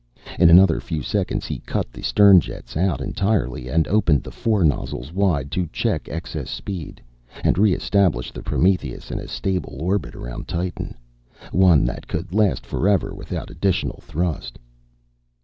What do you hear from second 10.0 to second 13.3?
around Titan. One that could last forever